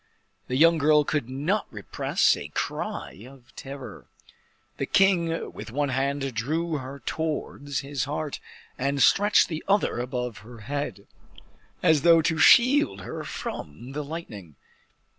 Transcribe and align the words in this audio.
The 0.47 0.55
young 0.55 0.79
girl 0.79 1.03
could 1.03 1.29
not 1.29 1.71
repress 1.71 2.35
a 2.35 2.47
cry 2.47 3.23
of 3.29 3.55
terror. 3.55 4.07
The 4.77 4.87
king 4.87 5.53
with 5.53 5.69
one 5.71 5.89
hand 5.89 6.33
drew 6.33 6.79
her 6.79 6.99
towards 7.05 7.81
his 7.81 8.05
heart, 8.05 8.39
and 8.79 8.99
stretched 8.99 9.47
the 9.47 9.63
other 9.67 9.99
above 9.99 10.39
her 10.39 10.61
head, 10.61 11.05
as 11.83 12.01
though 12.01 12.23
to 12.23 12.39
shield 12.39 13.01
her 13.01 13.23
from 13.23 13.91
the 13.91 14.03
lightning. 14.03 14.55